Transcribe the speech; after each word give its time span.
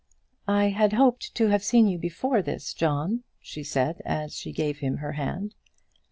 "I 0.47 0.69
had 0.69 0.93
hoped 0.93 1.35
to 1.35 1.49
have 1.49 1.63
seen 1.63 1.87
you 1.87 1.99
before 1.99 2.41
this, 2.41 2.73
John," 2.73 3.21
she 3.39 3.63
said, 3.63 4.01
as 4.03 4.33
she 4.35 4.51
gave 4.51 4.79
him 4.79 4.97
her 4.97 5.11
hand. 5.11 5.53